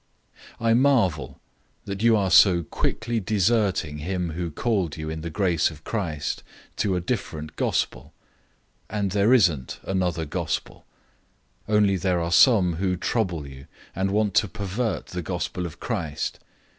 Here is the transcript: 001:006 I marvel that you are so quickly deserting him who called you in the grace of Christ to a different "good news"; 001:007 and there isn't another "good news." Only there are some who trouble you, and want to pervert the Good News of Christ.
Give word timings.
001:006 0.59 0.65
I 0.69 0.73
marvel 0.73 1.41
that 1.85 2.01
you 2.01 2.17
are 2.17 2.31
so 2.31 2.63
quickly 2.63 3.19
deserting 3.19 3.99
him 3.99 4.31
who 4.31 4.49
called 4.49 4.97
you 4.97 5.11
in 5.11 5.21
the 5.21 5.29
grace 5.29 5.69
of 5.69 5.83
Christ 5.83 6.41
to 6.77 6.95
a 6.95 6.99
different 6.99 7.55
"good 7.55 7.65
news"; 7.67 7.85
001:007 7.91 8.11
and 8.89 9.11
there 9.11 9.31
isn't 9.31 9.79
another 9.83 10.25
"good 10.25 10.41
news." 10.67 10.81
Only 11.69 11.97
there 11.97 12.19
are 12.19 12.31
some 12.31 12.77
who 12.77 12.97
trouble 12.97 13.45
you, 13.47 13.67
and 13.95 14.09
want 14.09 14.33
to 14.33 14.47
pervert 14.47 15.05
the 15.05 15.21
Good 15.21 15.47
News 15.55 15.65
of 15.67 15.79
Christ. 15.79 16.39